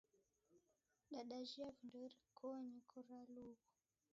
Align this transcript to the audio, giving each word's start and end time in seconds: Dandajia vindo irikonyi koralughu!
Dandajia 1.11 1.67
vindo 1.77 1.97
irikonyi 2.05 2.79
koralughu! 2.89 3.67